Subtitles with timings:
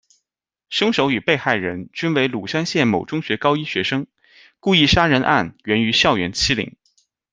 [0.71, 4.07] 凶手与被害人均为鲁山县某中学高一学生，
[4.59, 6.75] 故意杀人案源于校园欺凌。